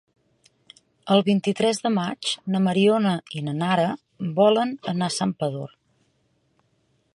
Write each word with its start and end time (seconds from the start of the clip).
El 1.15 1.19
vint-i-tres 1.27 1.81
de 1.83 1.91
maig 1.97 2.31
na 2.55 2.63
Mariona 2.69 3.13
i 3.41 3.45
na 3.49 3.55
Nara 3.59 3.87
volen 4.41 4.75
anar 4.95 5.13
a 5.13 5.15
Santpedor. 5.21 5.79